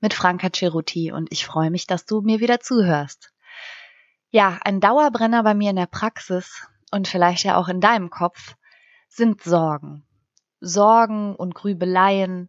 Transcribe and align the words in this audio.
mit 0.00 0.14
Franka 0.14 0.48
Ceruti 0.54 1.12
und 1.12 1.30
ich 1.30 1.46
freue 1.46 1.70
mich, 1.70 1.86
dass 1.86 2.06
du 2.06 2.20
mir 2.20 2.40
wieder 2.40 2.60
zuhörst. 2.60 3.32
Ja, 4.30 4.58
ein 4.62 4.80
Dauerbrenner 4.80 5.42
bei 5.42 5.54
mir 5.54 5.70
in 5.70 5.76
der 5.76 5.86
Praxis 5.86 6.66
und 6.90 7.08
vielleicht 7.08 7.44
ja 7.44 7.56
auch 7.56 7.68
in 7.68 7.80
deinem 7.80 8.10
Kopf 8.10 8.56
sind 9.08 9.42
Sorgen. 9.42 10.04
Sorgen 10.60 11.34
und 11.34 11.54
Grübeleien. 11.54 12.48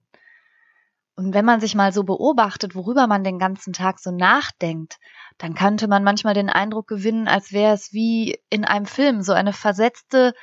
Und 1.15 1.33
wenn 1.33 1.45
man 1.45 1.59
sich 1.59 1.75
mal 1.75 1.91
so 1.91 2.03
beobachtet, 2.03 2.75
worüber 2.75 3.07
man 3.07 3.23
den 3.23 3.39
ganzen 3.39 3.73
Tag 3.73 3.99
so 3.99 4.11
nachdenkt, 4.11 4.99
dann 5.37 5.55
könnte 5.55 5.87
man 5.87 6.03
manchmal 6.03 6.33
den 6.33 6.49
Eindruck 6.49 6.87
gewinnen, 6.87 7.27
als 7.27 7.51
wäre 7.51 7.73
es 7.73 7.93
wie 7.93 8.39
in 8.49 8.65
einem 8.65 8.85
Film, 8.85 9.21
so 9.21 9.33
eine 9.33 9.53
versetzte 9.53 10.33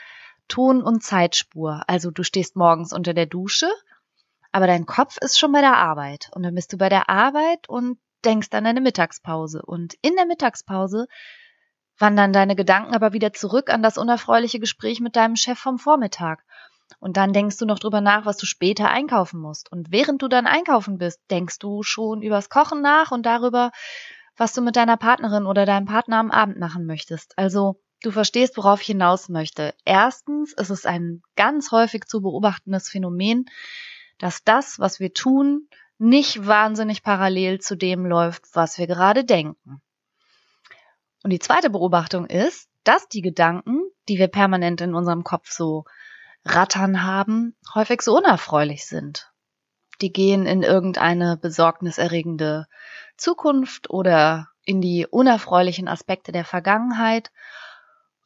Ton- 0.48 0.82
und 0.82 1.02
Zeitspur. 1.02 1.82
Also 1.86 2.10
du 2.10 2.22
stehst 2.22 2.56
morgens 2.56 2.92
unter 2.92 3.14
der 3.14 3.27
Dusche 3.27 3.70
aber 4.54 4.68
dein 4.68 4.86
Kopf 4.86 5.18
ist 5.20 5.36
schon 5.36 5.50
bei 5.50 5.62
der 5.62 5.76
Arbeit. 5.76 6.30
Und 6.32 6.44
dann 6.44 6.54
bist 6.54 6.72
du 6.72 6.78
bei 6.78 6.88
der 6.88 7.10
Arbeit 7.10 7.68
und 7.68 7.98
denkst 8.24 8.50
an 8.52 8.62
deine 8.62 8.80
Mittagspause. 8.80 9.60
Und 9.60 9.94
in 10.00 10.14
der 10.14 10.27
Mittagspause 10.27 11.08
wandern 11.98 12.32
deine 12.32 12.55
Gedanken 12.55 12.94
aber 12.94 13.12
wieder 13.12 13.32
zurück 13.32 13.69
an 13.69 13.82
das 13.82 13.98
unerfreuliche 13.98 14.60
Gespräch 14.60 15.00
mit 15.00 15.16
deinem 15.16 15.34
Chef 15.34 15.58
vom 15.58 15.80
Vormittag. 15.80 16.44
Und 17.00 17.16
dann 17.16 17.32
denkst 17.32 17.58
du 17.58 17.66
noch 17.66 17.80
drüber 17.80 18.00
nach, 18.00 18.27
was 18.27 18.36
du 18.36 18.47
später 18.47 18.88
einkaufen 18.88 19.41
musst. 19.41 19.72
Und 19.72 19.91
während 19.91 20.22
du 20.22 20.28
dann 20.28 20.47
einkaufen 20.47 20.98
bist, 20.98 21.19
denkst 21.32 21.58
du 21.58 21.82
schon 21.82 22.22
übers 22.22 22.48
Kochen 22.48 22.80
nach 22.80 23.10
und 23.10 23.27
darüber, 23.27 23.72
was 24.36 24.52
du 24.52 24.62
mit 24.62 24.77
deiner 24.77 24.97
Partnerin 24.97 25.47
oder 25.47 25.66
deinem 25.66 25.86
Partner 25.86 26.19
am 26.19 26.30
Abend 26.30 26.60
machen 26.60 26.86
möchtest. 26.86 27.36
Also 27.36 27.82
du 28.02 28.12
verstehst, 28.12 28.56
worauf 28.56 28.82
ich 28.82 28.86
hinaus 28.86 29.28
möchte. 29.28 29.75
Erstens 29.84 30.52
ist 30.52 30.70
es 30.70 30.86
ein 30.86 31.22
ganz 31.34 31.72
häufig 31.72 32.05
zu 32.05 32.22
beobachtendes 32.22 32.88
Phänomen, 32.88 33.47
dass 34.18 34.44
das, 34.44 34.78
was 34.78 35.00
wir 35.00 35.12
tun, 35.12 35.68
nicht 35.98 36.46
wahnsinnig 36.46 37.02
parallel 37.02 37.60
zu 37.60 37.76
dem 37.76 38.04
läuft, 38.06 38.44
was 38.54 38.78
wir 38.78 38.86
gerade 38.86 39.24
denken. 39.24 39.80
Und 41.22 41.30
die 41.30 41.38
zweite 41.38 41.70
Beobachtung 41.70 42.26
ist, 42.26 42.68
dass 42.84 43.08
die 43.08 43.22
Gedanken, 43.22 43.80
die 44.08 44.18
wir 44.18 44.28
permanent 44.28 44.80
in 44.80 44.94
unserem 44.94 45.24
Kopf 45.24 45.50
so 45.50 45.84
rattern 46.44 47.02
haben, 47.02 47.56
häufig 47.74 48.02
so 48.02 48.16
unerfreulich 48.16 48.86
sind. 48.86 49.30
Die 50.00 50.12
gehen 50.12 50.46
in 50.46 50.62
irgendeine 50.62 51.38
besorgniserregende 51.38 52.66
Zukunft 53.16 53.88
oder 53.88 54.48
in 54.64 54.80
die 54.80 55.06
unerfreulichen 55.06 55.88
Aspekte 55.88 56.32
der 56.32 56.44
Vergangenheit. 56.44 57.30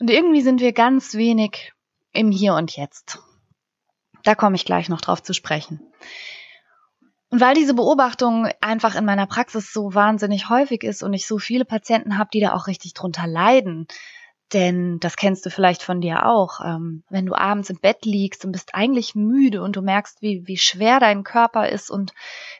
Und 0.00 0.10
irgendwie 0.10 0.42
sind 0.42 0.60
wir 0.60 0.72
ganz 0.72 1.14
wenig 1.14 1.72
im 2.12 2.30
Hier 2.30 2.54
und 2.54 2.76
Jetzt. 2.76 3.18
Da 4.28 4.34
komme 4.34 4.56
ich 4.56 4.66
gleich 4.66 4.90
noch 4.90 5.00
drauf 5.00 5.22
zu 5.22 5.32
sprechen. 5.32 5.80
Und 7.30 7.40
weil 7.40 7.54
diese 7.54 7.72
Beobachtung 7.72 8.46
einfach 8.60 8.94
in 8.94 9.06
meiner 9.06 9.26
Praxis 9.26 9.72
so 9.72 9.94
wahnsinnig 9.94 10.50
häufig 10.50 10.84
ist 10.84 11.02
und 11.02 11.14
ich 11.14 11.26
so 11.26 11.38
viele 11.38 11.64
Patienten 11.64 12.18
habe, 12.18 12.28
die 12.34 12.40
da 12.40 12.52
auch 12.52 12.66
richtig 12.66 12.92
drunter 12.92 13.26
leiden, 13.26 13.86
denn 14.52 14.98
das 15.00 15.16
kennst 15.16 15.44
du 15.44 15.50
vielleicht 15.50 15.82
von 15.82 16.00
dir 16.00 16.26
auch. 16.26 16.60
Ähm, 16.64 17.02
wenn 17.10 17.26
du 17.26 17.34
abends 17.34 17.70
im 17.70 17.78
Bett 17.80 18.04
liegst 18.04 18.44
und 18.44 18.52
bist 18.52 18.74
eigentlich 18.74 19.14
müde 19.14 19.62
und 19.62 19.76
du 19.76 19.82
merkst, 19.82 20.22
wie, 20.22 20.46
wie 20.46 20.56
schwer 20.56 21.00
dein 21.00 21.22
Körper 21.22 21.68
ist 21.68 21.90
und 21.90 22.12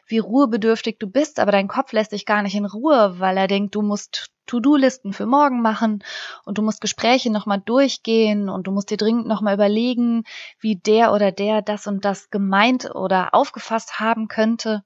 wie 0.07 0.19
ruhebedürftig 0.19 0.97
du 0.99 1.07
bist, 1.07 1.39
aber 1.39 1.51
dein 1.51 1.67
Kopf 1.67 1.91
lässt 1.91 2.11
dich 2.11 2.25
gar 2.25 2.43
nicht 2.43 2.55
in 2.55 2.65
Ruhe, 2.65 3.15
weil 3.19 3.37
er 3.37 3.47
denkt, 3.47 3.75
du 3.75 3.81
musst 3.81 4.29
To-Do-Listen 4.45 5.13
für 5.13 5.25
morgen 5.25 5.61
machen 5.61 6.03
und 6.45 6.57
du 6.57 6.61
musst 6.61 6.81
Gespräche 6.81 7.31
nochmal 7.31 7.61
durchgehen 7.63 8.49
und 8.49 8.67
du 8.67 8.71
musst 8.71 8.89
dir 8.91 8.97
dringend 8.97 9.27
nochmal 9.27 9.55
überlegen, 9.55 10.23
wie 10.59 10.75
der 10.75 11.13
oder 11.13 11.31
der 11.31 11.61
das 11.61 11.87
und 11.87 12.05
das 12.05 12.29
gemeint 12.29 12.93
oder 12.93 13.33
aufgefasst 13.33 13.99
haben 13.99 14.27
könnte. 14.27 14.83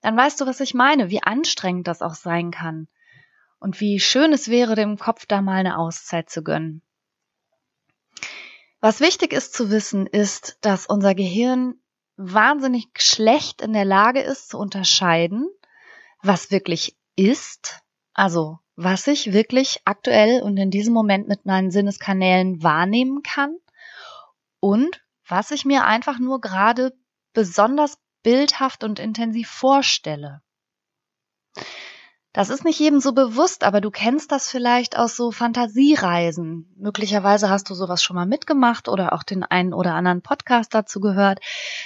Dann 0.00 0.16
weißt 0.16 0.40
du, 0.40 0.46
was 0.46 0.60
ich 0.60 0.74
meine, 0.74 1.10
wie 1.10 1.22
anstrengend 1.22 1.86
das 1.86 2.02
auch 2.02 2.14
sein 2.14 2.50
kann 2.50 2.88
und 3.64 3.80
wie 3.80 3.98
schön 3.98 4.34
es 4.34 4.48
wäre, 4.48 4.74
dem 4.74 4.98
Kopf 4.98 5.24
da 5.24 5.40
mal 5.40 5.54
eine 5.56 5.78
Auszeit 5.78 6.28
zu 6.28 6.42
gönnen. 6.42 6.82
Was 8.80 9.00
wichtig 9.00 9.32
ist 9.32 9.54
zu 9.54 9.70
wissen, 9.70 10.06
ist, 10.06 10.58
dass 10.60 10.84
unser 10.84 11.14
Gehirn 11.14 11.76
wahnsinnig 12.18 12.88
schlecht 12.98 13.62
in 13.62 13.72
der 13.72 13.86
Lage 13.86 14.20
ist 14.20 14.50
zu 14.50 14.58
unterscheiden, 14.58 15.48
was 16.20 16.50
wirklich 16.50 16.94
ist, 17.16 17.80
also 18.12 18.58
was 18.76 19.06
ich 19.06 19.32
wirklich 19.32 19.80
aktuell 19.86 20.42
und 20.42 20.58
in 20.58 20.70
diesem 20.70 20.92
Moment 20.92 21.26
mit 21.26 21.46
meinen 21.46 21.70
Sinneskanälen 21.70 22.62
wahrnehmen 22.62 23.22
kann 23.22 23.56
und 24.60 25.02
was 25.26 25.50
ich 25.52 25.64
mir 25.64 25.86
einfach 25.86 26.18
nur 26.18 26.42
gerade 26.42 26.92
besonders 27.32 27.96
bildhaft 28.22 28.84
und 28.84 28.98
intensiv 28.98 29.48
vorstelle. 29.48 30.42
Das 32.34 32.50
ist 32.50 32.64
nicht 32.64 32.80
jedem 32.80 32.98
so 32.98 33.12
bewusst, 33.12 33.62
aber 33.62 33.80
du 33.80 33.92
kennst 33.92 34.32
das 34.32 34.48
vielleicht 34.50 34.98
aus 34.98 35.14
so 35.14 35.30
Fantasiereisen. 35.30 36.68
Möglicherweise 36.76 37.48
hast 37.48 37.70
du 37.70 37.74
sowas 37.74 38.02
schon 38.02 38.16
mal 38.16 38.26
mitgemacht 38.26 38.88
oder 38.88 39.12
auch 39.12 39.22
den 39.22 39.44
einen 39.44 39.72
oder 39.72 39.94
anderen 39.94 40.20
Podcast 40.20 40.74
dazu 40.74 40.98
gehört. 40.98 41.38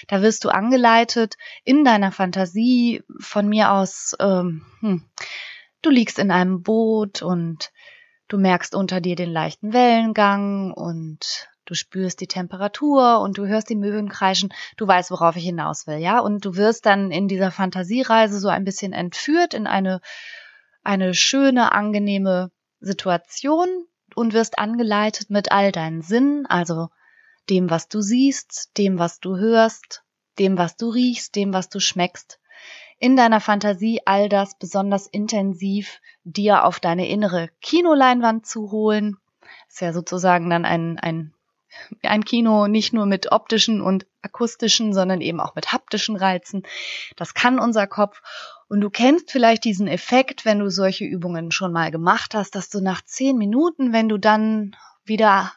Da 0.08 0.22
wirst 0.22 0.46
du 0.46 0.48
angeleitet 0.48 1.36
in 1.64 1.84
deiner 1.84 2.12
Fantasie 2.12 3.02
von 3.20 3.46
mir 3.46 3.72
aus, 3.72 4.16
ähm, 4.20 4.64
hm, 4.80 5.04
du 5.82 5.90
liegst 5.90 6.18
in 6.18 6.30
einem 6.30 6.62
Boot 6.62 7.20
und 7.20 7.70
du 8.28 8.38
merkst 8.38 8.74
unter 8.74 9.02
dir 9.02 9.16
den 9.16 9.30
leichten 9.30 9.74
Wellengang 9.74 10.72
und 10.72 11.50
du 11.68 11.74
spürst 11.74 12.20
die 12.20 12.26
Temperatur 12.26 13.20
und 13.20 13.36
du 13.38 13.46
hörst 13.46 13.68
die 13.68 13.76
Möwen 13.76 14.08
kreischen, 14.08 14.52
du 14.76 14.86
weißt, 14.86 15.10
worauf 15.10 15.36
ich 15.36 15.44
hinaus 15.44 15.86
will, 15.86 15.98
ja? 15.98 16.18
Und 16.20 16.44
du 16.44 16.56
wirst 16.56 16.86
dann 16.86 17.10
in 17.10 17.28
dieser 17.28 17.50
Fantasiereise 17.50 18.40
so 18.40 18.48
ein 18.48 18.64
bisschen 18.64 18.92
entführt 18.92 19.54
in 19.54 19.66
eine, 19.66 20.00
eine 20.82 21.14
schöne, 21.14 21.72
angenehme 21.72 22.50
Situation 22.80 23.68
und 24.14 24.32
wirst 24.32 24.58
angeleitet 24.58 25.30
mit 25.30 25.52
all 25.52 25.72
deinen 25.72 26.02
Sinnen, 26.02 26.46
also 26.46 26.88
dem, 27.50 27.70
was 27.70 27.88
du 27.88 28.00
siehst, 28.00 28.70
dem, 28.78 28.98
was 28.98 29.20
du 29.20 29.36
hörst, 29.36 30.02
dem, 30.38 30.56
was 30.56 30.76
du 30.76 30.88
riechst, 30.88 31.36
dem, 31.36 31.52
was 31.52 31.68
du 31.68 31.80
schmeckst, 31.80 32.38
in 32.98 33.16
deiner 33.16 33.40
Fantasie 33.40 34.00
all 34.06 34.28
das 34.28 34.58
besonders 34.58 35.06
intensiv 35.06 36.00
dir 36.24 36.64
auf 36.64 36.80
deine 36.80 37.08
innere 37.08 37.48
Kinoleinwand 37.60 38.46
zu 38.46 38.70
holen. 38.70 39.18
Ist 39.68 39.80
ja 39.80 39.92
sozusagen 39.92 40.50
dann 40.50 40.64
ein, 40.64 40.98
ein 40.98 41.32
ein 42.02 42.24
Kino 42.24 42.66
nicht 42.66 42.92
nur 42.92 43.06
mit 43.06 43.32
optischen 43.32 43.80
und 43.80 44.06
akustischen, 44.22 44.92
sondern 44.92 45.20
eben 45.20 45.40
auch 45.40 45.54
mit 45.54 45.72
haptischen 45.72 46.16
Reizen. 46.16 46.62
Das 47.16 47.34
kann 47.34 47.58
unser 47.58 47.86
Kopf. 47.86 48.20
Und 48.68 48.80
du 48.80 48.90
kennst 48.90 49.30
vielleicht 49.30 49.64
diesen 49.64 49.88
Effekt, 49.88 50.44
wenn 50.44 50.58
du 50.58 50.70
solche 50.70 51.04
Übungen 51.04 51.50
schon 51.50 51.72
mal 51.72 51.90
gemacht 51.90 52.34
hast, 52.34 52.54
dass 52.54 52.68
du 52.68 52.80
nach 52.80 53.02
zehn 53.02 53.38
Minuten, 53.38 53.92
wenn 53.92 54.08
du 54.08 54.18
dann 54.18 54.76
wieder 55.04 55.52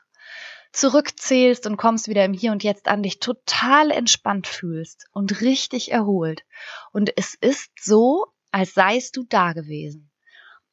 zurückzählst 0.71 1.67
und 1.67 1.77
kommst 1.77 2.07
wieder 2.07 2.23
im 2.23 2.33
Hier 2.33 2.51
und 2.51 2.63
Jetzt 2.63 2.87
an, 2.87 3.03
dich 3.03 3.19
total 3.19 3.91
entspannt 3.91 4.47
fühlst 4.47 5.07
und 5.11 5.41
richtig 5.41 5.91
erholt. 5.91 6.43
Und 6.91 7.11
es 7.17 7.35
ist 7.35 7.71
so, 7.79 8.27
als 8.51 8.73
seist 8.73 9.17
du 9.17 9.25
da 9.27 9.53
gewesen. 9.53 10.10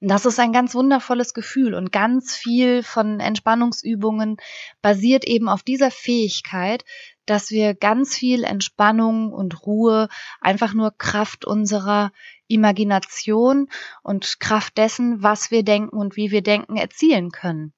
Das 0.00 0.27
ist 0.27 0.39
ein 0.39 0.53
ganz 0.53 0.77
wundervolles 0.77 1.35
Gefühl 1.35 1.75
und 1.75 1.91
ganz 1.91 2.37
viel 2.37 2.85
von 2.85 3.19
Entspannungsübungen 3.19 4.37
basiert 4.81 5.25
eben 5.25 5.49
auf 5.49 5.65
dieser 5.65 5.91
Fähigkeit, 5.91 6.85
dass 7.27 7.50
wir 7.50 7.75
ganz 7.75 8.17
viel 8.17 8.45
Entspannung 8.45 9.33
und 9.33 9.67
Ruhe 9.67 10.09
einfach 10.41 10.73
nur 10.73 10.97
Kraft 10.97 11.45
unserer 11.45 12.12
Imagination 12.47 13.69
und 14.05 14.39
Kraft 14.39 14.79
dessen, 14.79 15.21
was 15.23 15.50
wir 15.50 15.65
denken 15.65 15.97
und 15.97 16.15
wie 16.17 16.31
wir 16.31 16.43
denken, 16.43 16.77
erzielen 16.77 17.33
können. 17.33 17.75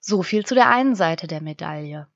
So 0.00 0.24
viel 0.24 0.44
zu 0.44 0.56
der 0.56 0.68
einen 0.68 0.96
Seite 0.96 1.28
der 1.28 1.40
Medaille. 1.40 2.08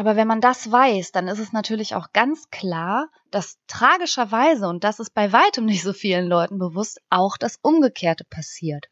Aber 0.00 0.16
wenn 0.16 0.26
man 0.26 0.40
das 0.40 0.72
weiß, 0.72 1.12
dann 1.12 1.28
ist 1.28 1.40
es 1.40 1.52
natürlich 1.52 1.94
auch 1.94 2.14
ganz 2.14 2.48
klar, 2.48 3.10
dass 3.30 3.58
tragischerweise, 3.66 4.66
und 4.66 4.82
das 4.82 4.98
ist 4.98 5.12
bei 5.12 5.30
weitem 5.30 5.66
nicht 5.66 5.82
so 5.82 5.92
vielen 5.92 6.26
Leuten 6.26 6.58
bewusst, 6.58 7.02
auch 7.10 7.36
das 7.36 7.58
Umgekehrte 7.60 8.24
passiert. 8.24 8.86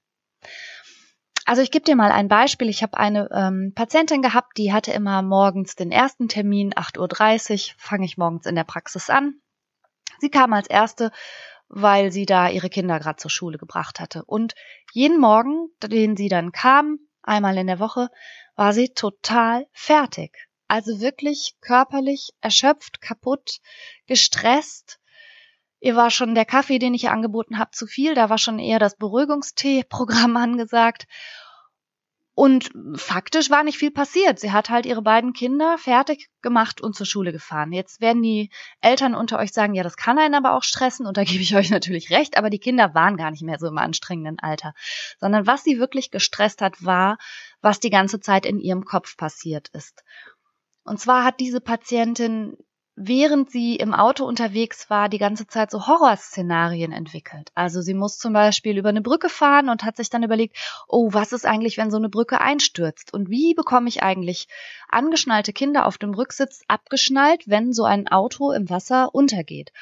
Also 1.46 1.62
ich 1.62 1.70
gebe 1.70 1.86
dir 1.86 1.96
mal 1.96 2.12
ein 2.12 2.28
Beispiel. 2.28 2.68
Ich 2.68 2.82
habe 2.82 2.98
eine 2.98 3.30
ähm, 3.32 3.72
Patientin 3.74 4.20
gehabt, 4.20 4.58
die 4.58 4.70
hatte 4.70 4.92
immer 4.92 5.22
morgens 5.22 5.76
den 5.76 5.90
ersten 5.90 6.28
Termin, 6.28 6.74
8.30 6.74 7.70
Uhr, 7.70 7.74
fange 7.78 8.04
ich 8.04 8.18
morgens 8.18 8.44
in 8.44 8.54
der 8.54 8.64
Praxis 8.64 9.08
an. 9.08 9.40
Sie 10.18 10.28
kam 10.28 10.52
als 10.52 10.68
erste 10.68 11.10
weil 11.70 12.12
sie 12.12 12.24
da 12.24 12.48
ihre 12.48 12.70
Kinder 12.70 12.98
gerade 12.98 13.16
zur 13.16 13.30
Schule 13.30 13.58
gebracht 13.58 14.00
hatte. 14.00 14.24
Und 14.24 14.54
jeden 14.92 15.20
Morgen, 15.20 15.68
den 15.82 16.16
sie 16.16 16.28
dann 16.28 16.50
kam, 16.50 16.98
einmal 17.22 17.58
in 17.58 17.66
der 17.66 17.78
Woche, 17.78 18.08
war 18.56 18.72
sie 18.72 18.88
total 18.94 19.66
fertig. 19.72 20.47
Also 20.68 21.00
wirklich 21.00 21.56
körperlich 21.62 22.30
erschöpft, 22.40 23.00
kaputt, 23.00 23.58
gestresst. 24.06 25.00
Ihr 25.80 25.96
war 25.96 26.10
schon 26.10 26.34
der 26.34 26.44
Kaffee, 26.44 26.78
den 26.78 26.92
ich 26.92 27.04
ihr 27.04 27.12
angeboten 27.12 27.58
habe, 27.58 27.70
zu 27.72 27.86
viel. 27.86 28.14
Da 28.14 28.28
war 28.28 28.38
schon 28.38 28.58
eher 28.58 28.78
das 28.78 28.96
Beruhigungstee-Programm 28.96 30.36
angesagt. 30.36 31.06
Und 32.34 32.70
faktisch 32.94 33.50
war 33.50 33.64
nicht 33.64 33.78
viel 33.78 33.90
passiert. 33.90 34.38
Sie 34.38 34.52
hat 34.52 34.70
halt 34.70 34.86
ihre 34.86 35.02
beiden 35.02 35.32
Kinder 35.32 35.76
fertig 35.76 36.28
gemacht 36.40 36.80
und 36.80 36.94
zur 36.94 37.04
Schule 37.04 37.32
gefahren. 37.32 37.72
Jetzt 37.72 38.00
werden 38.00 38.22
die 38.22 38.50
Eltern 38.80 39.16
unter 39.16 39.40
euch 39.40 39.52
sagen, 39.52 39.74
ja, 39.74 39.82
das 39.82 39.96
kann 39.96 40.20
einen 40.20 40.36
aber 40.36 40.52
auch 40.54 40.62
stressen 40.62 41.04
und 41.04 41.16
da 41.16 41.24
gebe 41.24 41.42
ich 41.42 41.56
euch 41.56 41.70
natürlich 41.70 42.10
recht, 42.10 42.36
aber 42.36 42.48
die 42.48 42.60
Kinder 42.60 42.94
waren 42.94 43.16
gar 43.16 43.32
nicht 43.32 43.42
mehr 43.42 43.58
so 43.58 43.66
im 43.66 43.76
anstrengenden 43.76 44.38
Alter, 44.38 44.72
sondern 45.18 45.48
was 45.48 45.64
sie 45.64 45.80
wirklich 45.80 46.12
gestresst 46.12 46.62
hat, 46.62 46.84
war, 46.84 47.18
was 47.60 47.80
die 47.80 47.90
ganze 47.90 48.20
Zeit 48.20 48.46
in 48.46 48.60
ihrem 48.60 48.84
Kopf 48.84 49.16
passiert 49.16 49.66
ist. 49.70 50.04
Und 50.88 50.98
zwar 50.98 51.24
hat 51.24 51.40
diese 51.40 51.60
Patientin 51.60 52.56
während 53.00 53.50
sie 53.50 53.76
im 53.76 53.94
Auto 53.94 54.24
unterwegs 54.24 54.90
war, 54.90 55.08
die 55.08 55.18
ganze 55.18 55.46
Zeit 55.46 55.70
so 55.70 55.86
Horrorszenarien 55.86 56.90
entwickelt. 56.90 57.50
Also 57.54 57.80
sie 57.80 57.94
muss 57.94 58.18
zum 58.18 58.32
Beispiel 58.32 58.76
über 58.76 58.88
eine 58.88 59.02
Brücke 59.02 59.28
fahren 59.28 59.68
und 59.68 59.84
hat 59.84 59.96
sich 59.96 60.10
dann 60.10 60.24
überlegt, 60.24 60.56
oh, 60.88 61.12
was 61.12 61.32
ist 61.32 61.46
eigentlich, 61.46 61.78
wenn 61.78 61.92
so 61.92 61.96
eine 61.96 62.08
Brücke 62.08 62.40
einstürzt? 62.40 63.14
Und 63.14 63.30
wie 63.30 63.54
bekomme 63.54 63.88
ich 63.88 64.02
eigentlich 64.02 64.48
angeschnallte 64.88 65.52
Kinder 65.52 65.86
auf 65.86 65.98
dem 65.98 66.12
Rücksitz 66.12 66.62
abgeschnallt, 66.66 67.44
wenn 67.46 67.72
so 67.72 67.84
ein 67.84 68.08
Auto 68.08 68.50
im 68.50 68.68
Wasser 68.68 69.14
untergeht? 69.14 69.72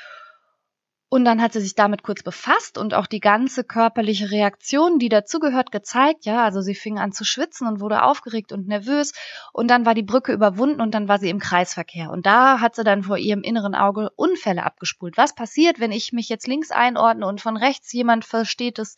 Und 1.08 1.24
dann 1.24 1.40
hat 1.40 1.52
sie 1.52 1.60
sich 1.60 1.76
damit 1.76 2.02
kurz 2.02 2.24
befasst 2.24 2.78
und 2.78 2.92
auch 2.92 3.06
die 3.06 3.20
ganze 3.20 3.62
körperliche 3.62 4.32
Reaktion, 4.32 4.98
die 4.98 5.08
dazugehört, 5.08 5.70
gezeigt. 5.70 6.24
Ja, 6.24 6.42
also 6.42 6.62
sie 6.62 6.74
fing 6.74 6.98
an 6.98 7.12
zu 7.12 7.24
schwitzen 7.24 7.68
und 7.68 7.78
wurde 7.78 8.02
aufgeregt 8.02 8.50
und 8.50 8.66
nervös. 8.66 9.12
Und 9.52 9.68
dann 9.68 9.86
war 9.86 9.94
die 9.94 10.02
Brücke 10.02 10.32
überwunden 10.32 10.80
und 10.80 10.94
dann 10.94 11.06
war 11.06 11.18
sie 11.18 11.30
im 11.30 11.38
Kreisverkehr. 11.38 12.10
Und 12.10 12.26
da 12.26 12.58
hat 12.60 12.74
sie 12.74 12.82
dann 12.82 13.04
vor 13.04 13.18
ihrem 13.18 13.42
inneren 13.42 13.76
Auge 13.76 14.10
Unfälle 14.16 14.64
abgespult. 14.64 15.16
Was 15.16 15.32
passiert, 15.32 15.78
wenn 15.78 15.92
ich 15.92 16.12
mich 16.12 16.28
jetzt 16.28 16.48
links 16.48 16.72
einordne 16.72 17.24
und 17.28 17.40
von 17.40 17.56
rechts 17.56 17.92
jemand 17.92 18.24
versteht 18.24 18.78
das 18.78 18.96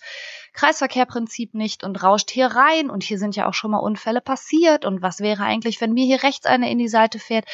Kreisverkehrprinzip 0.55 1.53
nicht 1.53 1.85
und 1.85 2.03
rauscht 2.03 2.31
hier 2.31 2.47
rein? 2.47 2.89
Und 2.89 3.03
hier 3.03 3.19
sind 3.19 3.37
ja 3.37 3.47
auch 3.47 3.55
schon 3.55 3.71
mal 3.71 3.79
Unfälle 3.79 4.23
passiert. 4.23 4.87
Und 4.87 5.03
was 5.03 5.21
wäre 5.21 5.43
eigentlich, 5.43 5.83
wenn 5.83 5.93
mir 5.93 6.07
hier 6.07 6.23
rechts 6.23 6.47
eine 6.47 6.71
in 6.71 6.79
die 6.79 6.89
Seite 6.89 7.19
fährt? 7.19 7.45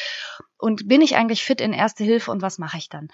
Und 0.59 0.87
bin 0.87 1.03
ich 1.03 1.17
eigentlich 1.17 1.43
fit 1.43 1.61
in 1.61 1.73
Erste 1.73 2.05
Hilfe 2.05 2.31
und 2.31 2.41
was 2.41 2.59
mache 2.59 2.79
ich 2.79 2.89
dann? 2.89 3.09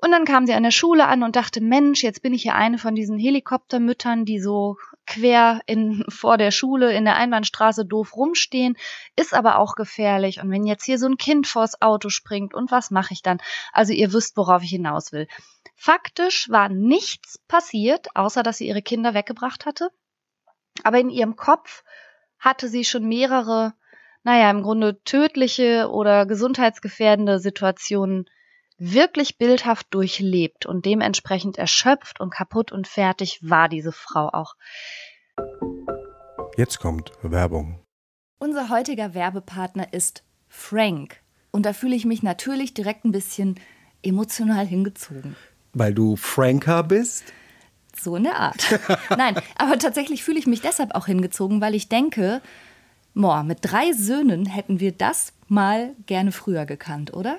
Und 0.00 0.12
dann 0.12 0.24
kam 0.24 0.46
sie 0.46 0.54
an 0.54 0.62
der 0.62 0.70
Schule 0.70 1.06
an 1.06 1.24
und 1.24 1.34
dachte, 1.34 1.60
Mensch, 1.60 2.04
jetzt 2.04 2.22
bin 2.22 2.32
ich 2.32 2.42
hier 2.42 2.54
eine 2.54 2.78
von 2.78 2.94
diesen 2.94 3.18
Helikoptermüttern, 3.18 4.24
die 4.24 4.38
so 4.38 4.76
quer 5.06 5.60
in, 5.66 6.04
vor 6.08 6.38
der 6.38 6.52
Schule 6.52 6.92
in 6.92 7.04
der 7.04 7.16
Einbahnstraße 7.16 7.84
doof 7.84 8.14
rumstehen, 8.16 8.76
ist 9.16 9.34
aber 9.34 9.58
auch 9.58 9.74
gefährlich. 9.74 10.40
Und 10.40 10.52
wenn 10.52 10.64
jetzt 10.66 10.84
hier 10.84 10.98
so 10.98 11.06
ein 11.06 11.16
Kind 11.16 11.48
vors 11.48 11.82
Auto 11.82 12.10
springt 12.10 12.54
und 12.54 12.70
was 12.70 12.92
mache 12.92 13.12
ich 13.12 13.22
dann? 13.22 13.38
Also 13.72 13.92
ihr 13.92 14.12
wisst, 14.12 14.36
worauf 14.36 14.62
ich 14.62 14.70
hinaus 14.70 15.10
will. 15.10 15.26
Faktisch 15.74 16.48
war 16.48 16.68
nichts 16.68 17.38
passiert, 17.48 18.14
außer 18.14 18.44
dass 18.44 18.58
sie 18.58 18.68
ihre 18.68 18.82
Kinder 18.82 19.14
weggebracht 19.14 19.66
hatte. 19.66 19.90
Aber 20.84 21.00
in 21.00 21.10
ihrem 21.10 21.34
Kopf 21.34 21.82
hatte 22.38 22.68
sie 22.68 22.84
schon 22.84 23.08
mehrere, 23.08 23.74
naja, 24.22 24.48
im 24.50 24.62
Grunde 24.62 25.02
tödliche 25.02 25.90
oder 25.90 26.24
gesundheitsgefährdende 26.24 27.40
Situationen 27.40 28.30
wirklich 28.78 29.38
bildhaft 29.38 29.88
durchlebt 29.90 30.66
und 30.66 30.86
dementsprechend 30.86 31.58
erschöpft 31.58 32.20
und 32.20 32.30
kaputt 32.30 32.72
und 32.72 32.86
fertig 32.86 33.40
war 33.42 33.68
diese 33.68 33.92
Frau 33.92 34.28
auch. 34.28 34.54
Jetzt 36.56 36.78
kommt 36.78 37.12
Werbung. 37.22 37.80
Unser 38.38 38.68
heutiger 38.68 39.14
Werbepartner 39.14 39.92
ist 39.92 40.22
Frank. 40.48 41.20
Und 41.50 41.66
da 41.66 41.72
fühle 41.72 41.96
ich 41.96 42.04
mich 42.04 42.22
natürlich 42.22 42.74
direkt 42.74 43.04
ein 43.04 43.12
bisschen 43.12 43.58
emotional 44.02 44.66
hingezogen. 44.66 45.36
Weil 45.72 45.94
du 45.94 46.16
Franker 46.16 46.82
bist? 46.82 47.24
So 47.96 48.16
in 48.16 48.24
der 48.24 48.36
Art. 48.36 48.78
Nein, 49.10 49.40
aber 49.56 49.78
tatsächlich 49.78 50.22
fühle 50.22 50.38
ich 50.38 50.46
mich 50.46 50.60
deshalb 50.60 50.94
auch 50.94 51.06
hingezogen, 51.06 51.60
weil 51.60 51.74
ich 51.74 51.88
denke, 51.88 52.40
boah, 53.14 53.42
mit 53.42 53.58
drei 53.62 53.92
Söhnen 53.92 54.46
hätten 54.46 54.78
wir 54.78 54.92
das 54.92 55.32
mal 55.48 55.94
gerne 56.06 56.30
früher 56.30 56.66
gekannt, 56.66 57.12
oder? 57.12 57.38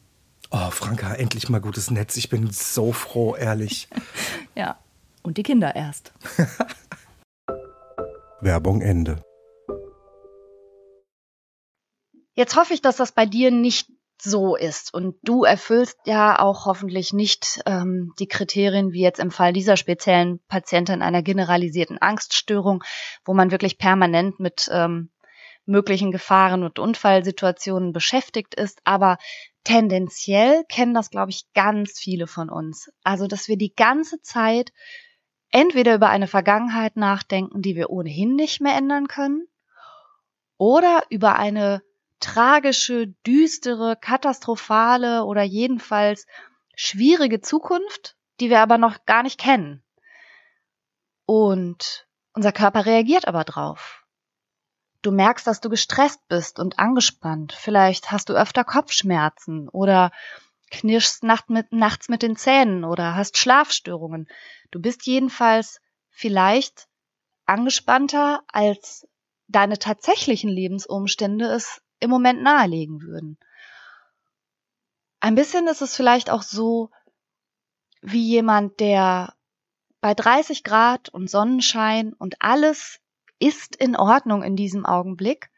Oh, 0.53 0.69
Franka, 0.69 1.13
endlich 1.13 1.47
mal 1.47 1.61
gutes 1.61 1.91
Netz. 1.91 2.17
Ich 2.17 2.27
bin 2.27 2.51
so 2.51 2.91
froh, 2.91 3.35
ehrlich. 3.35 3.87
Ja, 4.53 4.77
und 5.23 5.37
die 5.37 5.43
Kinder 5.43 5.77
erst. 5.77 6.11
Werbung 8.41 8.81
Ende. 8.81 9.23
Jetzt 12.33 12.57
hoffe 12.57 12.73
ich, 12.73 12.81
dass 12.81 12.97
das 12.97 13.13
bei 13.13 13.25
dir 13.25 13.49
nicht 13.49 13.87
so 14.21 14.57
ist 14.57 14.93
und 14.93 15.15
du 15.23 15.45
erfüllst 15.45 15.97
ja 16.05 16.37
auch 16.37 16.65
hoffentlich 16.65 17.13
nicht 17.13 17.61
ähm, 17.65 18.11
die 18.19 18.27
Kriterien 18.27 18.91
wie 18.91 19.01
jetzt 19.01 19.21
im 19.21 19.31
Fall 19.31 19.53
dieser 19.53 19.77
speziellen 19.77 20.41
Patientin 20.49 21.01
einer 21.01 21.23
generalisierten 21.23 21.97
Angststörung, 21.97 22.83
wo 23.23 23.33
man 23.33 23.51
wirklich 23.51 23.77
permanent 23.77 24.41
mit 24.41 24.67
ähm, 24.69 25.11
möglichen 25.65 26.11
Gefahren 26.11 26.63
und 26.63 26.77
Unfallsituationen 26.77 27.93
beschäftigt 27.93 28.55
ist. 28.55 28.81
Aber 28.83 29.17
tendenziell 29.63 30.63
kennen 30.65 30.93
das, 30.93 31.09
glaube 31.09 31.31
ich, 31.31 31.51
ganz 31.53 31.99
viele 31.99 32.27
von 32.27 32.49
uns. 32.49 32.91
Also, 33.03 33.27
dass 33.27 33.47
wir 33.47 33.57
die 33.57 33.73
ganze 33.73 34.21
Zeit 34.21 34.71
entweder 35.49 35.95
über 35.95 36.09
eine 36.09 36.27
Vergangenheit 36.27 36.95
nachdenken, 36.95 37.61
die 37.61 37.75
wir 37.75 37.89
ohnehin 37.89 38.35
nicht 38.35 38.61
mehr 38.61 38.75
ändern 38.75 39.07
können, 39.07 39.47
oder 40.57 41.03
über 41.09 41.37
eine 41.37 41.81
tragische, 42.19 43.07
düstere, 43.25 43.97
katastrophale 43.99 45.25
oder 45.25 45.41
jedenfalls 45.41 46.27
schwierige 46.75 47.41
Zukunft, 47.41 48.15
die 48.39 48.49
wir 48.49 48.59
aber 48.59 48.77
noch 48.77 49.05
gar 49.05 49.23
nicht 49.23 49.39
kennen. 49.39 49.83
Und 51.25 52.07
unser 52.33 52.51
Körper 52.51 52.85
reagiert 52.85 53.27
aber 53.27 53.43
drauf. 53.43 54.00
Du 55.01 55.11
merkst, 55.11 55.47
dass 55.47 55.61
du 55.61 55.69
gestresst 55.69 56.27
bist 56.27 56.59
und 56.59 56.77
angespannt. 56.77 57.53
Vielleicht 57.53 58.11
hast 58.11 58.29
du 58.29 58.33
öfter 58.33 58.63
Kopfschmerzen 58.63 59.67
oder 59.69 60.11
knirschst 60.69 61.23
nacht 61.23 61.49
mit, 61.49 61.71
nachts 61.71 62.07
mit 62.07 62.21
den 62.21 62.35
Zähnen 62.35 62.83
oder 62.83 63.15
hast 63.15 63.37
Schlafstörungen. 63.37 64.27
Du 64.69 64.79
bist 64.79 65.05
jedenfalls 65.05 65.81
vielleicht 66.09 66.87
angespannter, 67.45 68.43
als 68.47 69.07
deine 69.47 69.79
tatsächlichen 69.79 70.49
Lebensumstände 70.49 71.45
es 71.45 71.81
im 71.99 72.09
Moment 72.09 72.41
nahelegen 72.41 73.01
würden. 73.01 73.37
Ein 75.19 75.35
bisschen 75.35 75.67
ist 75.67 75.81
es 75.81 75.95
vielleicht 75.95 76.29
auch 76.29 76.41
so, 76.41 76.89
wie 78.01 78.23
jemand, 78.23 78.79
der 78.79 79.35
bei 79.99 80.13
30 80.13 80.63
Grad 80.63 81.09
und 81.09 81.29
Sonnenschein 81.29 82.13
und 82.13 82.41
alles 82.41 82.99
ist 83.41 83.75
in 83.75 83.95
Ordnung 83.95 84.43
in 84.43 84.55
diesem 84.55 84.85
Augenblick, 84.85 85.49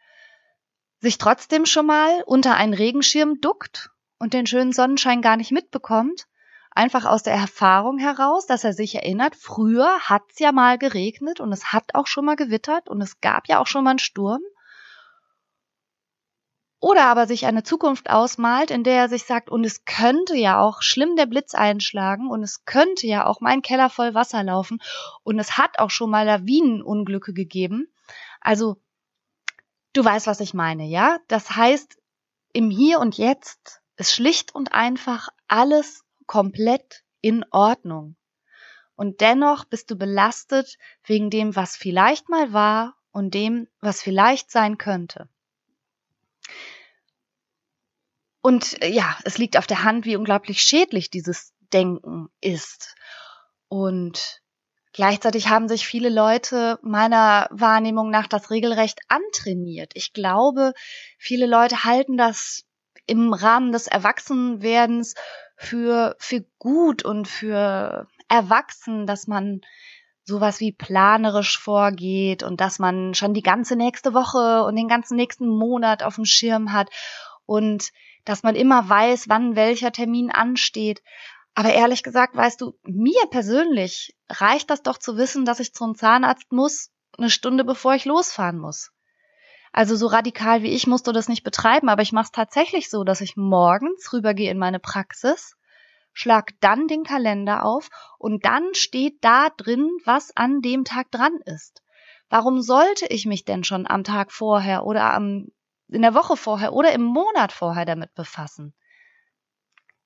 sich 0.99 1.17
trotzdem 1.17 1.65
schon 1.65 1.85
mal 1.85 2.23
unter 2.25 2.55
einen 2.55 2.73
Regenschirm 2.73 3.41
duckt 3.41 3.91
und 4.19 4.33
den 4.33 4.47
schönen 4.47 4.71
Sonnenschein 4.71 5.21
gar 5.21 5.35
nicht 5.35 5.51
mitbekommt, 5.51 6.27
einfach 6.71 7.05
aus 7.05 7.23
der 7.23 7.33
Erfahrung 7.33 7.97
heraus, 7.97 8.47
dass 8.47 8.63
er 8.63 8.73
sich 8.73 8.95
erinnert, 8.95 9.35
früher 9.35 9.99
hat's 9.99 10.39
ja 10.39 10.51
mal 10.51 10.77
geregnet 10.77 11.39
und 11.39 11.51
es 11.51 11.73
hat 11.73 11.93
auch 11.93 12.07
schon 12.07 12.25
mal 12.25 12.35
gewittert 12.35 12.89
und 12.89 13.01
es 13.01 13.19
gab 13.19 13.47
ja 13.47 13.59
auch 13.59 13.67
schon 13.67 13.83
mal 13.83 13.91
einen 13.91 13.99
Sturm. 13.99 14.41
Oder 16.83 17.05
aber 17.05 17.27
sich 17.27 17.45
eine 17.45 17.63
Zukunft 17.63 18.09
ausmalt, 18.09 18.69
in 18.69 18.83
der 18.83 18.95
er 18.95 19.07
sich 19.07 19.23
sagt, 19.23 19.49
und 19.49 19.63
es 19.63 19.85
könnte 19.85 20.35
ja 20.35 20.59
auch 20.59 20.81
schlimm 20.81 21.15
der 21.15 21.27
Blitz 21.27 21.55
einschlagen 21.55 22.29
und 22.29 22.43
es 22.43 22.65
könnte 22.65 23.07
ja 23.07 23.25
auch 23.25 23.39
mein 23.39 23.61
Keller 23.61 23.89
voll 23.89 24.13
Wasser 24.13 24.43
laufen 24.43 24.81
und 25.23 25.39
es 25.39 25.57
hat 25.57 25.79
auch 25.79 25.89
schon 25.89 26.09
mal 26.09 26.25
Lawinenunglücke 26.25 27.31
gegeben. 27.31 27.87
Also, 28.41 28.81
du 29.93 30.03
weißt, 30.03 30.27
was 30.27 30.41
ich 30.41 30.53
meine, 30.53 30.83
ja? 30.83 31.19
Das 31.29 31.55
heißt, 31.55 31.95
im 32.51 32.69
Hier 32.69 32.99
und 32.99 33.17
Jetzt 33.17 33.81
ist 33.95 34.13
schlicht 34.13 34.53
und 34.53 34.73
einfach 34.73 35.29
alles 35.47 36.03
komplett 36.27 37.05
in 37.21 37.45
Ordnung. 37.51 38.17
Und 38.97 39.21
dennoch 39.21 39.63
bist 39.63 39.89
du 39.89 39.95
belastet 39.95 40.77
wegen 41.05 41.29
dem, 41.29 41.55
was 41.55 41.77
vielleicht 41.77 42.27
mal 42.27 42.51
war 42.51 42.97
und 43.13 43.33
dem, 43.33 43.69
was 43.79 44.01
vielleicht 44.01 44.51
sein 44.51 44.77
könnte. 44.77 45.29
Und 48.43 48.83
äh, 48.83 48.89
ja, 48.89 49.17
es 49.23 49.39
liegt 49.39 49.57
auf 49.57 49.65
der 49.65 49.83
Hand, 49.83 50.05
wie 50.05 50.17
unglaublich 50.17 50.61
schädlich 50.61 51.09
dieses 51.09 51.53
Denken 51.71 52.27
ist. 52.41 52.93
Und 53.69 54.41
gleichzeitig 54.91 55.47
haben 55.47 55.69
sich 55.69 55.87
viele 55.87 56.09
Leute 56.09 56.77
meiner 56.83 57.47
Wahrnehmung 57.51 58.11
nach 58.11 58.27
das 58.27 58.51
regelrecht 58.51 58.99
antrainiert. 59.07 59.93
Ich 59.95 60.11
glaube, 60.11 60.73
viele 61.17 61.47
Leute 61.47 61.85
halten 61.85 62.17
das 62.17 62.65
im 63.07 63.33
Rahmen 63.33 63.71
des 63.71 63.87
Erwachsenwerdens 63.87 65.15
für, 65.55 66.15
für 66.19 66.45
gut 66.59 67.03
und 67.03 67.29
für 67.29 68.07
erwachsen, 68.27 69.07
dass 69.07 69.25
man 69.25 69.61
sowas 70.25 70.59
wie 70.59 70.73
planerisch 70.73 71.57
vorgeht 71.57 72.43
und 72.43 72.59
dass 72.59 72.77
man 72.77 73.13
schon 73.13 73.33
die 73.33 73.41
ganze 73.41 73.77
nächste 73.77 74.13
Woche 74.13 74.63
und 74.65 74.75
den 74.75 74.87
ganzen 74.89 75.15
nächsten 75.15 75.47
Monat 75.47 76.03
auf 76.03 76.15
dem 76.15 76.25
Schirm 76.25 76.73
hat 76.73 76.89
und 77.45 77.89
dass 78.25 78.43
man 78.43 78.55
immer 78.55 78.87
weiß, 78.87 79.29
wann 79.29 79.55
welcher 79.55 79.91
Termin 79.91 80.31
ansteht. 80.31 81.03
Aber 81.55 81.71
ehrlich 81.71 82.03
gesagt, 82.03 82.35
weißt 82.35 82.61
du, 82.61 82.77
mir 82.83 83.25
persönlich 83.29 84.15
reicht 84.29 84.69
das 84.69 84.81
doch 84.81 84.97
zu 84.97 85.17
wissen, 85.17 85.45
dass 85.45 85.59
ich 85.59 85.73
zum 85.73 85.95
Zahnarzt 85.95 86.51
muss, 86.51 86.91
eine 87.17 87.29
Stunde 87.29 87.63
bevor 87.63 87.93
ich 87.93 88.05
losfahren 88.05 88.57
muss. 88.57 88.91
Also 89.71 89.95
so 89.95 90.07
radikal 90.07 90.61
wie 90.61 90.71
ich 90.71 90.87
musst 90.87 91.07
du 91.07 91.11
das 91.11 91.27
nicht 91.27 91.43
betreiben, 91.43 91.89
aber 91.89 92.03
ich 92.03 92.11
mache 92.11 92.25
es 92.25 92.31
tatsächlich 92.31 92.89
so, 92.89 93.03
dass 93.03 93.21
ich 93.21 93.35
morgens 93.35 94.13
rübergehe 94.13 94.51
in 94.51 94.59
meine 94.59 94.79
Praxis, 94.79 95.57
schlag 96.13 96.51
dann 96.59 96.87
den 96.87 97.03
Kalender 97.03 97.65
auf 97.65 97.89
und 98.19 98.45
dann 98.45 98.73
steht 98.73 99.17
da 99.21 99.49
drin, 99.49 99.89
was 100.05 100.35
an 100.37 100.61
dem 100.61 100.85
Tag 100.85 101.09
dran 101.11 101.39
ist. 101.45 101.81
Warum 102.29 102.61
sollte 102.61 103.07
ich 103.07 103.25
mich 103.25 103.45
denn 103.45 103.63
schon 103.63 103.87
am 103.87 104.03
Tag 104.03 104.31
vorher 104.31 104.85
oder 104.85 105.13
am 105.13 105.47
in 105.87 106.01
der 106.01 106.13
Woche 106.13 106.37
vorher 106.37 106.73
oder 106.73 106.91
im 106.93 107.03
Monat 107.03 107.51
vorher 107.51 107.85
damit 107.85 108.13
befassen. 108.15 108.73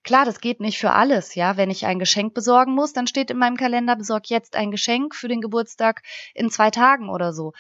Klar, 0.04 0.24
das 0.24 0.40
geht 0.40 0.62
nicht 0.62 0.78
für 0.78 0.92
alles, 0.92 1.36
ja. 1.36 1.58
Wenn 1.58 1.70
ich 1.70 1.86
ein 1.86 2.00
Geschenk 2.00 2.34
besorgen 2.34 2.74
muss, 2.74 2.94
dann 2.94 3.08
steht 3.08 3.30
in 3.30 3.38
meinem 3.38 3.58
Kalender, 3.58 3.96
besorg 3.96 4.30
jetzt 4.30 4.56
ein 4.56 4.72
Geschenk 4.72 5.14
für 5.14 5.28
den 5.28 5.42
Geburtstag 5.42 6.02
in 6.34 6.50
zwei 6.50 6.72
Tagen 6.72 7.10
oder 7.10 7.34
so. 7.34 7.52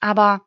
Aber 0.00 0.44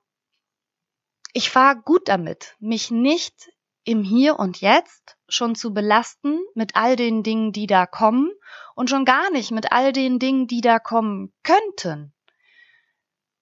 ich 1.32 1.50
fahre 1.50 1.78
gut 1.78 2.10
damit, 2.10 2.58
mich 2.60 2.92
nicht 2.92 3.50
im 3.84 4.04
Hier 4.04 4.38
und 4.40 4.60
Jetzt 4.60 5.16
schon 5.30 5.56
zu 5.56 5.74
belasten 5.74 6.40
mit 6.54 6.76
all 6.76 6.96
den 6.96 7.24
Dingen, 7.24 7.52
die 7.52 7.68
da 7.68 7.86
kommen 7.86 8.32
und 8.76 8.90
schon 8.90 9.06
gar 9.06 9.32
nicht 9.32 9.52
mit 9.52 9.72
all 9.72 9.94
den 9.94 10.20
Dingen, 10.20 10.48
die 10.48 10.62
da 10.62 10.80
kommen 10.80 11.34
könnten. 11.44 12.14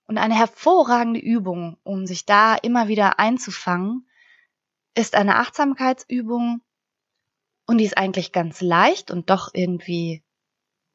Und 0.10 0.18
eine 0.18 0.34
hervorragende 0.34 1.20
Übung, 1.20 1.78
um 1.84 2.08
sich 2.08 2.26
da 2.26 2.56
immer 2.56 2.88
wieder 2.88 3.20
einzufangen, 3.20 4.10
ist 4.96 5.14
eine 5.14 5.36
Achtsamkeitsübung 5.36 6.62
und 7.68 7.78
die 7.78 7.86
ist 7.86 7.96
eigentlich 7.96 8.32
ganz 8.32 8.60
leicht 8.62 9.12
und 9.12 9.30
doch 9.30 9.52
irgendwie 9.54 10.24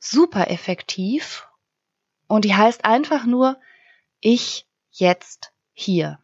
super 0.00 0.50
effektiv. 0.50 1.47
Und 2.26 2.44
die 2.44 2.56
heißt 2.56 2.85
einfach 2.85 3.25
nur, 3.25 3.61
ich 4.18 4.66
jetzt 4.90 5.52
hier. 5.75 6.18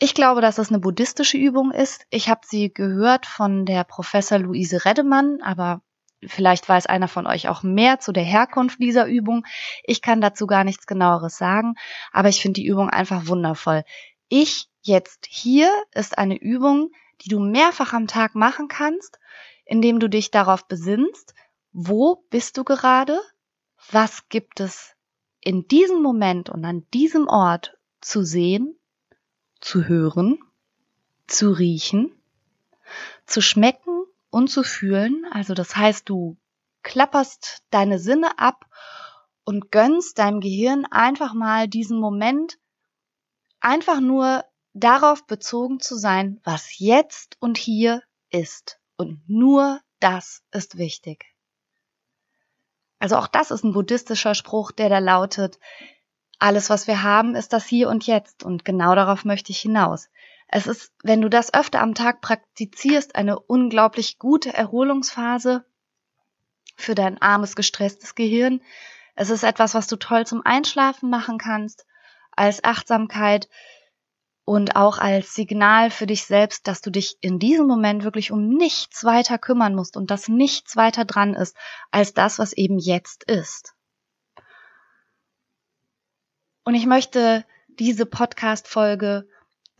Ich 0.00 0.14
glaube, 0.14 0.40
dass 0.40 0.58
es 0.58 0.70
eine 0.70 0.80
buddhistische 0.80 1.38
Übung 1.38 1.70
ist. 1.70 2.04
Ich 2.10 2.28
habe 2.30 2.40
sie 2.44 2.74
gehört 2.74 3.26
von 3.26 3.64
der 3.64 3.84
Professor 3.84 4.40
Luise 4.40 4.84
Reddemann, 4.84 5.40
aber 5.40 5.82
Vielleicht 6.24 6.68
weiß 6.68 6.86
einer 6.86 7.08
von 7.08 7.26
euch 7.26 7.48
auch 7.48 7.62
mehr 7.62 7.98
zu 7.98 8.12
der 8.12 8.22
Herkunft 8.22 8.78
dieser 8.78 9.06
Übung. 9.06 9.44
Ich 9.84 10.02
kann 10.02 10.20
dazu 10.20 10.46
gar 10.46 10.64
nichts 10.64 10.86
genaueres 10.86 11.36
sagen, 11.36 11.74
aber 12.12 12.28
ich 12.28 12.40
finde 12.40 12.60
die 12.60 12.66
Übung 12.66 12.90
einfach 12.90 13.26
wundervoll. 13.26 13.84
Ich 14.28 14.68
jetzt 14.82 15.26
hier 15.28 15.70
ist 15.92 16.18
eine 16.18 16.36
Übung, 16.36 16.90
die 17.22 17.28
du 17.28 17.40
mehrfach 17.40 17.92
am 17.92 18.06
Tag 18.06 18.34
machen 18.34 18.68
kannst, 18.68 19.18
indem 19.64 20.00
du 20.00 20.08
dich 20.08 20.30
darauf 20.30 20.66
besinnst, 20.66 21.34
wo 21.72 22.24
bist 22.30 22.56
du 22.56 22.64
gerade, 22.64 23.20
was 23.90 24.28
gibt 24.28 24.60
es 24.60 24.94
in 25.40 25.66
diesem 25.66 26.02
Moment 26.02 26.50
und 26.50 26.64
an 26.64 26.86
diesem 26.92 27.26
Ort 27.28 27.76
zu 28.00 28.24
sehen, 28.24 28.76
zu 29.60 29.86
hören, 29.86 30.38
zu 31.26 31.50
riechen, 31.50 32.12
zu 33.26 33.40
schmecken 33.40 34.01
und 34.32 34.48
zu 34.48 34.64
fühlen. 34.64 35.24
Also 35.30 35.54
das 35.54 35.76
heißt, 35.76 36.08
du 36.08 36.36
klapperst 36.82 37.62
deine 37.70 38.00
Sinne 38.00 38.38
ab 38.38 38.66
und 39.44 39.70
gönnst 39.70 40.18
deinem 40.18 40.40
Gehirn 40.40 40.86
einfach 40.86 41.34
mal 41.34 41.68
diesen 41.68 42.00
Moment, 42.00 42.58
einfach 43.60 44.00
nur 44.00 44.44
darauf 44.72 45.26
bezogen 45.26 45.78
zu 45.78 45.96
sein, 45.96 46.40
was 46.44 46.78
jetzt 46.78 47.36
und 47.40 47.58
hier 47.58 48.02
ist. 48.30 48.80
Und 48.96 49.20
nur 49.28 49.80
das 50.00 50.42
ist 50.50 50.78
wichtig. 50.78 51.26
Also 52.98 53.16
auch 53.16 53.26
das 53.26 53.50
ist 53.50 53.64
ein 53.64 53.72
buddhistischer 53.72 54.34
Spruch, 54.34 54.72
der 54.72 54.88
da 54.88 54.98
lautet, 54.98 55.58
alles, 56.38 56.70
was 56.70 56.86
wir 56.86 57.02
haben, 57.02 57.36
ist 57.36 57.52
das 57.52 57.66
Hier 57.66 57.88
und 57.88 58.06
Jetzt. 58.06 58.42
Und 58.42 58.64
genau 58.64 58.94
darauf 58.94 59.24
möchte 59.24 59.52
ich 59.52 59.60
hinaus. 59.60 60.08
Es 60.54 60.66
ist, 60.66 60.92
wenn 61.02 61.22
du 61.22 61.30
das 61.30 61.54
öfter 61.54 61.80
am 61.80 61.94
Tag 61.94 62.20
praktizierst, 62.20 63.16
eine 63.16 63.40
unglaublich 63.40 64.18
gute 64.18 64.52
Erholungsphase 64.52 65.64
für 66.76 66.94
dein 66.94 67.20
armes, 67.22 67.56
gestresstes 67.56 68.14
Gehirn. 68.14 68.60
Es 69.14 69.30
ist 69.30 69.44
etwas, 69.44 69.74
was 69.74 69.86
du 69.86 69.96
toll 69.96 70.26
zum 70.26 70.42
Einschlafen 70.44 71.08
machen 71.08 71.38
kannst, 71.38 71.86
als 72.32 72.64
Achtsamkeit 72.64 73.48
und 74.44 74.76
auch 74.76 74.98
als 74.98 75.34
Signal 75.34 75.90
für 75.90 76.06
dich 76.06 76.26
selbst, 76.26 76.68
dass 76.68 76.82
du 76.82 76.90
dich 76.90 77.16
in 77.22 77.38
diesem 77.38 77.66
Moment 77.66 78.04
wirklich 78.04 78.30
um 78.30 78.46
nichts 78.50 79.04
weiter 79.04 79.38
kümmern 79.38 79.74
musst 79.74 79.96
und 79.96 80.10
dass 80.10 80.28
nichts 80.28 80.76
weiter 80.76 81.06
dran 81.06 81.32
ist 81.32 81.56
als 81.90 82.12
das, 82.12 82.38
was 82.38 82.52
eben 82.52 82.78
jetzt 82.78 83.24
ist. 83.24 83.74
Und 86.62 86.74
ich 86.74 86.84
möchte 86.84 87.46
diese 87.78 88.04
Podcast-Folge 88.04 89.26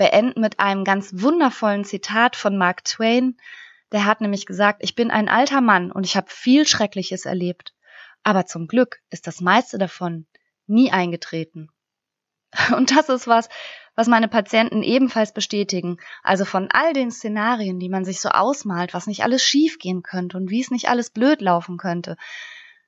beenden 0.03 0.41
mit 0.41 0.59
einem 0.59 0.83
ganz 0.83 1.13
wundervollen 1.23 1.85
Zitat 1.85 2.35
von 2.35 2.59
Mark 2.59 2.85
Twain. 2.85 3.37
Der 3.93 4.05
hat 4.05 4.21
nämlich 4.21 4.47
gesagt, 4.47 4.81
ich 4.83 4.97
bin 4.97 5.13
ein 5.13 5.29
alter 5.29 5.61
Mann 5.61 5.93
und 5.93 6.05
ich 6.05 6.17
habe 6.17 6.27
viel 6.29 6.67
Schreckliches 6.67 7.25
erlebt. 7.25 7.73
Aber 8.25 8.45
zum 8.45 8.67
Glück 8.67 8.99
ist 9.11 9.29
das 9.29 9.41
meiste 9.41 9.79
davon 9.79 10.27
nie 10.67 10.91
eingetreten. 10.91 11.69
Und 12.77 12.91
das 12.91 13.09
ist 13.09 13.29
was, 13.29 13.49
was 13.95 14.09
meine 14.09 14.27
Patienten 14.27 14.83
ebenfalls 14.83 15.33
bestätigen. 15.33 15.99
Also 16.25 16.45
von 16.45 16.69
all 16.73 16.93
den 16.95 17.13
Szenarien, 17.13 17.79
die 17.79 17.89
man 17.89 18.05
sich 18.05 18.21
so 18.21 18.31
ausmalt, 18.31 18.95
was 18.95 19.07
nicht 19.07 19.23
alles 19.23 19.45
schiefgehen 19.45 20.03
könnte 20.03 20.37
und 20.37 20.51
wie 20.51 20.61
es 20.61 20.73
nicht 20.73 20.89
alles 20.89 21.11
blöd 21.11 21.41
laufen 21.41 21.77
könnte. 21.77 22.17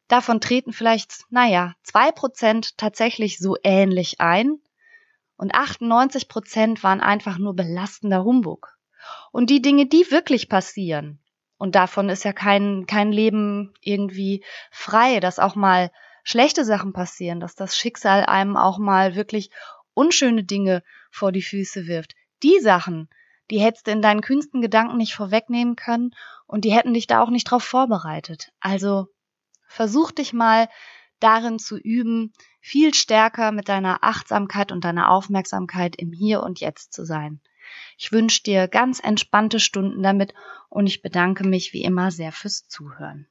Davon 0.08 0.40
treten 0.40 0.72
vielleicht, 0.72 1.26
naja, 1.30 1.74
zwei 1.84 2.10
Prozent 2.10 2.76
tatsächlich 2.76 3.38
so 3.38 3.56
ähnlich 3.62 4.20
ein 4.20 4.58
und 5.36 5.54
98 5.54 6.28
Prozent 6.28 6.82
waren 6.82 7.00
einfach 7.00 7.38
nur 7.38 7.54
belastender 7.54 8.24
Humbug. 8.24 8.76
Und 9.32 9.50
die 9.50 9.60
Dinge, 9.60 9.86
die 9.86 10.10
wirklich 10.10 10.48
passieren, 10.48 11.20
und 11.56 11.74
davon 11.74 12.08
ist 12.08 12.24
ja 12.24 12.32
kein, 12.32 12.86
kein 12.86 13.12
Leben 13.12 13.72
irgendwie 13.80 14.44
frei, 14.70 15.20
dass 15.20 15.38
auch 15.38 15.54
mal 15.54 15.90
schlechte 16.24 16.64
Sachen 16.64 16.92
passieren, 16.92 17.40
dass 17.40 17.54
das 17.54 17.76
Schicksal 17.76 18.24
einem 18.24 18.56
auch 18.56 18.78
mal 18.78 19.14
wirklich 19.14 19.50
unschöne 19.94 20.44
Dinge 20.44 20.82
vor 21.10 21.32
die 21.32 21.42
Füße 21.42 21.86
wirft. 21.86 22.14
Die 22.42 22.58
Sachen, 22.60 23.08
die 23.50 23.60
hättest 23.60 23.86
du 23.86 23.92
in 23.92 24.02
deinen 24.02 24.20
kühnsten 24.20 24.60
Gedanken 24.60 24.96
nicht 24.96 25.14
vorwegnehmen 25.14 25.76
können 25.76 26.10
und 26.46 26.64
die 26.64 26.72
hätten 26.72 26.94
dich 26.94 27.06
da 27.06 27.22
auch 27.22 27.30
nicht 27.30 27.50
drauf 27.50 27.62
vorbereitet. 27.62 28.50
Also 28.60 29.06
versuch 29.66 30.10
dich 30.10 30.32
mal 30.32 30.68
darin 31.24 31.58
zu 31.58 31.78
üben, 31.78 32.32
viel 32.60 32.94
stärker 32.94 33.50
mit 33.50 33.68
deiner 33.68 34.04
Achtsamkeit 34.04 34.72
und 34.72 34.84
deiner 34.84 35.10
Aufmerksamkeit 35.10 35.96
im 35.96 36.12
Hier 36.12 36.42
und 36.42 36.60
Jetzt 36.60 36.92
zu 36.92 37.04
sein. 37.04 37.40
Ich 37.98 38.12
wünsche 38.12 38.42
dir 38.42 38.68
ganz 38.68 39.00
entspannte 39.00 39.58
Stunden 39.58 40.02
damit 40.02 40.34
und 40.68 40.86
ich 40.86 41.02
bedanke 41.02 41.46
mich 41.46 41.72
wie 41.72 41.82
immer 41.82 42.10
sehr 42.10 42.32
fürs 42.32 42.68
Zuhören. 42.68 43.26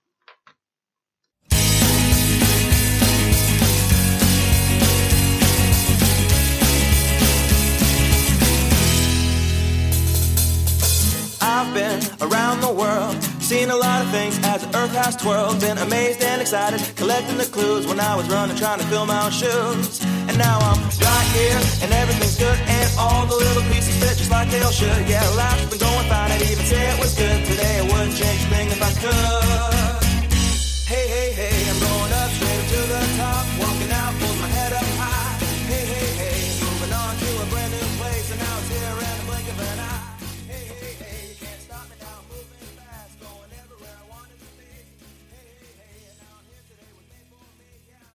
been 11.73 11.99
around 12.21 12.61
the 12.61 12.71
world, 12.71 13.21
seen 13.41 13.69
a 13.69 13.75
lot 13.75 14.05
of 14.05 14.09
things 14.11 14.39
as 14.45 14.61
the 14.65 14.77
earth 14.77 14.93
has 14.93 15.15
twirled. 15.15 15.59
Been 15.59 15.77
amazed 15.77 16.21
and 16.21 16.41
excited, 16.41 16.79
collecting 16.95 17.37
the 17.37 17.45
clues 17.45 17.87
when 17.87 17.99
I 17.99 18.15
was 18.15 18.29
running, 18.29 18.55
trying 18.55 18.79
to 18.79 18.85
fill 18.85 19.05
my 19.05 19.25
own 19.25 19.31
shoes. 19.31 20.03
And 20.29 20.37
now 20.37 20.59
I'm 20.59 20.79
right 21.01 21.29
here, 21.33 21.59
and 21.81 21.91
everything's 21.93 22.37
good, 22.37 22.57
and 22.57 22.89
all 22.97 23.25
the 23.25 23.35
little 23.35 23.63
pieces 23.73 23.97
fit 23.97 24.17
just 24.17 24.31
like 24.31 24.49
they 24.49 24.61
all 24.61 24.71
should. 24.71 25.07
Yeah, 25.09 25.27
life's 25.35 25.65
been 25.65 25.79
going 25.79 26.07
fine, 26.07 26.31
I'd 26.31 26.41
even 26.41 26.65
say 26.65 26.81
it 26.93 26.99
was 26.99 27.17
good 27.17 27.45
today. 27.45 27.79
I 27.79 27.83
wouldn't 27.83 28.15
change 28.15 28.41
a 28.43 28.49
thing 28.53 28.67
if 28.69 28.81
I 28.81 28.91
could. 29.01 29.82